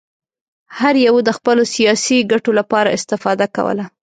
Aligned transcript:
هر 0.79 0.95
یوه 1.07 1.21
د 1.25 1.29
خپلو 1.37 1.63
سیاسي 1.75 2.17
ګټو 2.31 2.51
لپاره 2.59 2.93
استفاده 2.97 3.45
کوله. 3.55 3.85